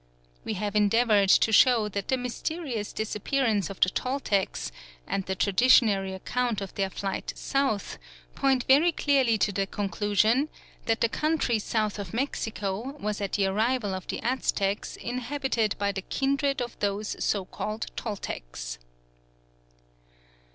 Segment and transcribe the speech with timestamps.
[0.43, 4.71] We have endeavoured to show that the mysterious disappearance of the Toltecs
[5.05, 7.99] and the traditionary account of their flight south
[8.33, 10.49] point very clearly to the conclusion
[10.87, 15.91] that the country south of Mexico was at the arrival of the Aztecs inhabited by
[15.91, 18.79] the kindred of these so called Toltecs.